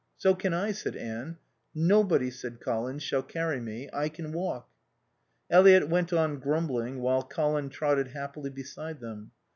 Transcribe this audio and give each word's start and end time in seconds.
"So 0.17 0.33
can 0.33 0.51
I," 0.51 0.71
said 0.71 0.95
Anne. 0.95 1.37
"Nobody," 1.75 2.31
said 2.31 2.59
Colin 2.59 2.97
"shall 2.97 3.21
carry 3.21 3.59
me. 3.61 3.87
I 3.93 4.09
can 4.09 4.31
walk." 4.33 4.67
Eliot 5.47 5.89
went 5.89 6.11
on 6.11 6.39
grumbling 6.39 7.01
while 7.01 7.21
Colin 7.21 7.69
trotted 7.69 8.07
happily 8.07 8.49
beside 8.49 8.99
them. 8.99 9.29